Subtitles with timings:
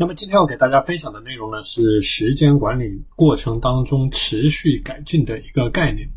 [0.00, 6.08] 那么今天要给大家分享的内容呢，是时间管理过程当中持续改进的一个概念。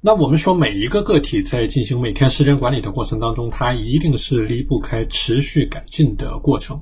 [0.00, 6.80] 那我们说，每一个个体在进行每天时间管理的过程当中，它一定是离不开持续改进的过程。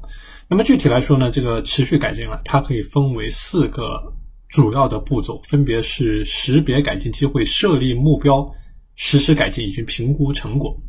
[0.49, 4.15] 那么具体来说呢，这个持续改进啊，它可以分为四个
[4.47, 8.49] 主要的步骤，分别是识别改进机会、设立目标、
[8.95, 10.81] 实施改进以及评估成果。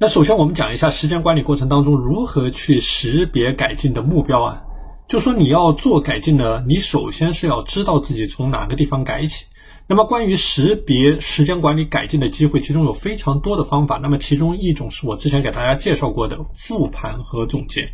[0.00, 4.62] 那首先，我们讲一下时间管理过程当中如何去识别改进的目标啊。
[5.08, 9.46] 就说你要做改进呢，你首先是要知道自己从哪个地方改起。
[9.88, 13.98] 那么，关于识别时间管理改进的机会，其中有非常多的方法。
[13.98, 17.90] 那么，其中一种是我之前给大家介绍过的复盘和总结。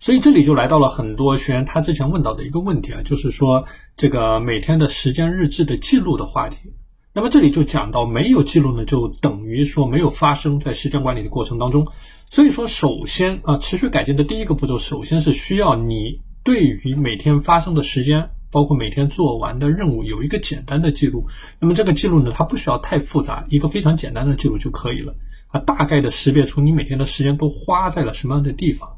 [0.00, 3.64] 所以，这里就来到了很多学员他之前问到的一个问题啊，就是说
[3.96, 6.72] 这个每天的时间日志的记录的话题。
[7.12, 11.84] 那么这里就讲到，没有记录呢，就等于说没有发生在时间管理的过程当中。
[12.30, 21.26] 所以说，首先啊，持续改进的第一个步骤，首先是需要你对于每天发生的时间，包括每天做完的任务，有一个简单的记录。
[21.58, 25.12] 那么这个记录呢，它不需要太复杂，一个非常简单的记录就可以了
[25.48, 28.88] 啊，大概的识别出你每天的时间都花在了什么样的地方。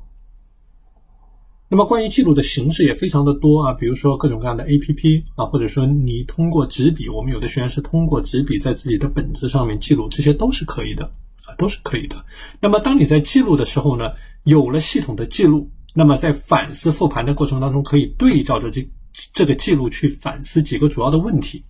[1.73, 11.07] 那么关于记录的形式也非常的多啊，比如说各种各样的 A P P 啊，或者说你通过纸笔，我们有的学员是通过纸笔在自己的本子上面记录，这些都是可以的
[11.47, 12.27] 啊，都是可以的。
[12.61, 14.13] 那么当你在记录的时候呢，
[14.45, 18.87] 有了系统的记录，那么在反思复盘的过程当中，可以对照着这
[19.33, 21.65] 这个记录去反思几个主要的问题。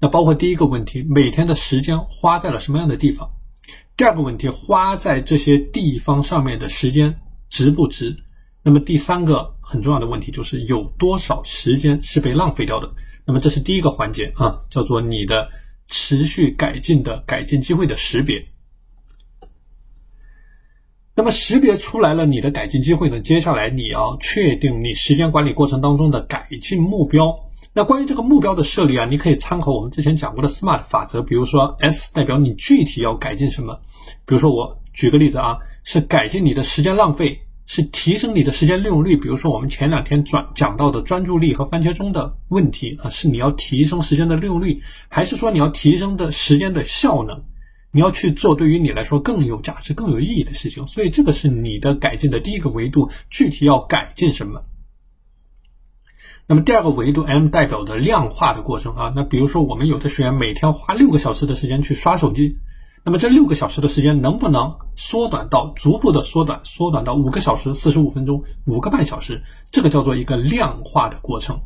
[0.00, 3.30] 那包括第一个问题，每天的时间花在了什么样的地方？
[3.96, 8.16] 第二个问题，花在这些地方上面的时间值不值？
[8.62, 12.88] 那么第三个很重要的问题就是有多少时间是被浪费掉的？
[13.24, 15.48] 那么这是第一个环节啊，叫做你的
[15.88, 18.46] 持续改进的改进机会的识别。
[21.14, 23.20] 那么识别出来了你的改进机会呢？
[23.20, 27.36] 接下来你要确定你时间管理过程当中的改进目标。
[27.74, 33.78] 那关于这个目标的设立啊，你可以参考我们之前讲过的 SMART 法则，比如说 S 代表你具体要改进什么，
[34.24, 37.40] 比如说我举个例子啊，是改进你的时间浪费。
[37.66, 47.44] 是提升你的时间利用率，比如说我们前两天转讲到的专注力和番茄钟的问题啊，是你要提升时间的利用率，还是说你要提升的时间的效能？
[47.92, 50.86] 你要去做对于你来说更有价值、更有意义的事情。
[50.86, 54.64] 所以这个是你的改进的第一个维度，具体要改进什么？
[56.46, 62.56] 那么第二个维度 M 代表的量化的过程啊，那比如说我们有的学员每天花六个小时的时间去刷手机。
[63.04, 69.42] 那么这六个小时的时间能不能缩短到逐步的缩短，缩短到五个小时四十五分钟，五个半小时？
[69.72, 71.60] 这个叫做一个量化的过程。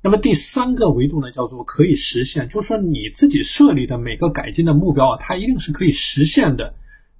[0.00, 6.74] 那么第三个维度呢，叫做可以实现，就是说你自己设立的每个改进的目标啊，它一定是可以实现的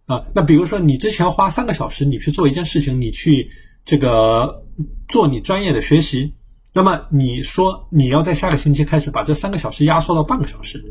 [0.07, 0.25] 啊。
[0.35, 3.51] 那比如说你之前花三个小时，你去做一件事情，你去
[3.85, 4.65] 这个
[5.09, 6.35] 做你专业的学习，
[6.73, 10.83] 那么你说你要在下个星期开始把这三个小时压缩到半个小时。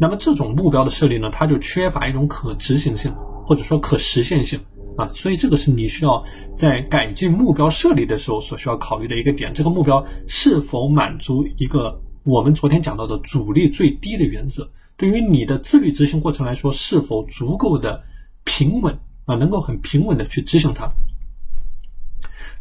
[0.00, 3.12] 那么这种目标的设立呢，它就缺乏一种可执行性，
[3.44, 4.60] 或者说可实现性
[4.96, 6.22] 啊，所以这个是你需要
[6.56, 9.52] 在改进目标设立的时候所需要考虑的一个点。
[9.52, 14.70] 这个目标是否满足一个我们昨天讲到的阻力最低的原则？
[14.96, 18.00] 对于你的自律执行过程来说，是否足够的
[18.44, 20.88] 平稳啊，能够很平稳的去执行它？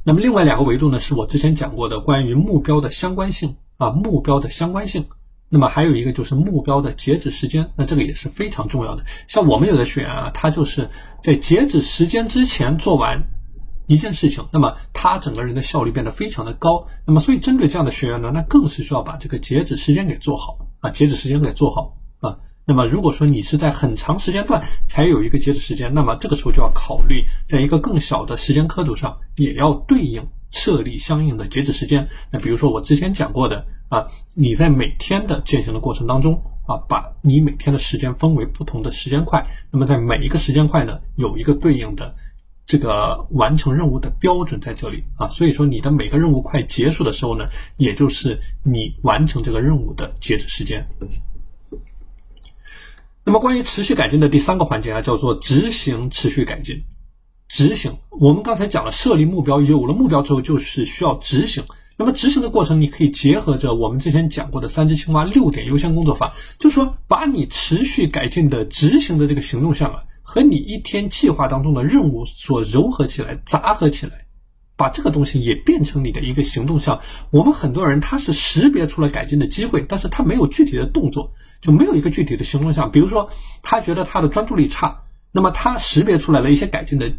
[0.03, 5.05] 那么另外两个维度呢，是我之前讲过的关于目标的相关性啊，目标的相关性。
[5.49, 9.03] 那么还有一个就是目标的截止时间，那这个也是非常重要的。
[9.27, 10.89] 像我们有的学员啊，他就是
[11.21, 13.21] 在截止时间之前做完
[13.87, 16.85] 一件事情，那么他整个人的效率变得非常的高。
[17.05, 22.37] 那么所以针对这样的学员呢，那更是需要把这个截止时间给做好啊，截止时间给做好啊。
[22.65, 32.07] 那么如果说你是在很长时间段才有一个截止时间，那么这个时候就要考虑在一个更小的时间刻度上也要对应设立相应的截止时间。
[32.31, 33.65] 那比如说我之前讲过的。
[33.89, 36.33] 啊，你在每天的践行的过程当中
[36.65, 39.41] 啊，把你每天的时间分为不同的时间块，
[39.71, 42.13] 那么在每一个时间块呢，有一个对应的
[42.65, 47.47] 这个完成任务的标准在这里啊，所以说你的每个任务快结束的时候呢，
[47.77, 50.85] 也就是你完成这个任务的截止时间。
[53.23, 56.83] 那么关于持续改进的第三个环节啊，叫做执行持续改进。
[57.47, 61.63] 执行，我们刚才讲了设立目标，有了目标之后就是需要执行。
[61.99, 74.27] 那么执行的过程，你可以结合着我们之前讲过的三只青蛙六点优先工作法，就是说把你持续改进的执行的这个行动项啊，和你一天计划当中的任务所糅合起来、杂合起来，
[74.75, 76.99] 把这个东西也变成你的一个行动项。
[77.31, 82.91] 我们很多人他是识别出了改进的机会，但是他没有具体的动作，就没有一个具体的行动项。
[82.91, 83.27] 比如说
[83.63, 85.01] 他觉得他的专注力差，
[85.31, 87.11] 那么他识别出来了一些改进的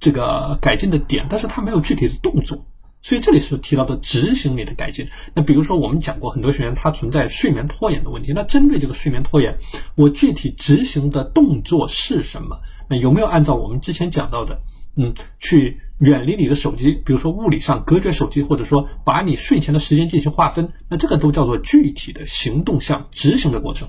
[0.00, 2.64] 这个改进的点，但是他没有具体的动作。
[3.00, 5.06] 所以这里是提到的执行里的改进。
[5.32, 8.32] 那比如说我们讲过，很多学员他存在睡眠拖延的问题。
[8.34, 9.56] 那针对这个睡眠拖延，
[9.94, 12.58] 我具体执行的动作是什么？
[12.90, 14.60] 那有没有按照我们之前讲到的，
[14.96, 17.00] 嗯，去远离你的手机？
[17.06, 20.72] 比如说物理上隔绝手机，或者说把你睡前的时间进行划分？
[20.88, 23.88] 那这个都叫做具体的行动项执行的过程。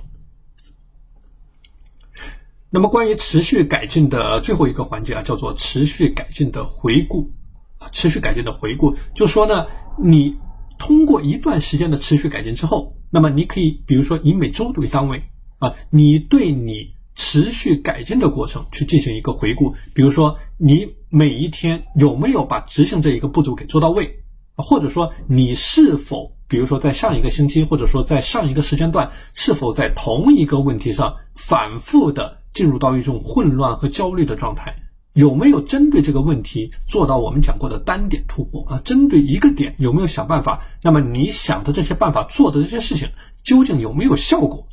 [2.70, 7.32] 那么关于持续改进的最后一个环节啊，叫做持续改进的回顾。
[7.80, 9.66] 啊，持续改进的回顾，就说呢，
[9.98, 10.38] 你
[10.78, 15.24] 通过一段时间的持续改进之后，那么你可以，比如说以每周为单位
[15.60, 24.14] 啊，你对你持续改进的过程去进行一个回顾，比如说你每一天有没有把执行这一个步骤给做到位，
[24.58, 34.76] 或者说你是否，比如说在上一个星期，或者说在上一个时间段，是否在同一个问题上反复的进入到一种混乱和焦虑的状态。
[35.14, 38.82] 有没有针对这个问题做到我们讲过的单点突破啊？
[38.86, 40.62] 针对一个点有没有想办法？
[40.84, 43.10] 那么你想的这些办法做的这些事情
[43.44, 44.68] 究竟有没有效果？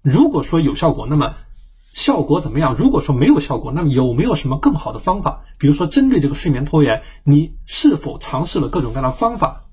[0.00, 1.34] 如果说有效果，那么
[1.92, 2.74] 效果怎么样？
[2.74, 5.44] 如果说没有效果，那么有没有什么更好的方法？
[5.58, 9.66] 比如说针对这个睡眠拖延，你是否尝试了各种各样的方法？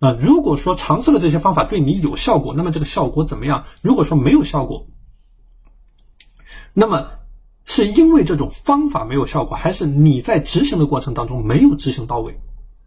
[0.00, 3.64] 啊，如果说尝试了这些方法对你有效果，那么这个效果怎么样？
[3.80, 4.88] 如果说没有效果，
[6.74, 7.06] 那么。
[7.66, 12.34] 是因为这种方法没有效果，还是你在执行的过程当中没有执行到位，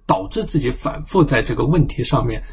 [0.06, 2.44] 导致自己反复在这个问题上面，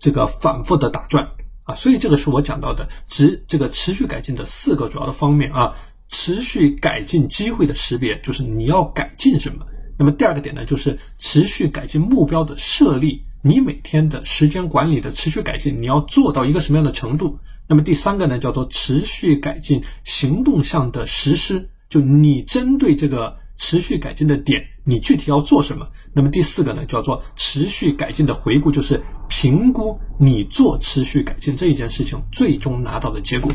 [0.00, 1.28] 这个反复的打转
[1.64, 1.74] 啊？
[1.76, 5.72] 所以这个是我讲到的持这个持续改进的四个主要的方面啊。
[6.08, 9.64] 持续改进机会的识别，就是你要改进什么。
[9.96, 17.38] 那么第二个点呢，就是持续改进目标的设立，你每天的时间管理的持续改进，你要做到一个什么样的程度？
[17.68, 25.86] 那么第三个呢，叫做持续改进行动项的实施，就你针对这个持续改进的点，你具体要做什么？
[26.14, 33.52] 那么第四个呢，叫做持续改进的回顾，就是评估你做持续改进这一件事情最终拿到的结果。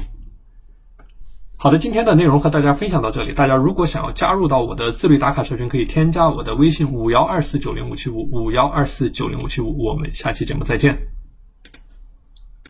[1.55, 3.31] 好的，今天的内容和大家分享到这里。
[3.31, 9.81] 大家如果想要加入到我的自律打卡社群，可以添加我的微信五幺二四九零五七五五幺二四九零五七五。
[9.81, 11.12] 我们下期节目再见。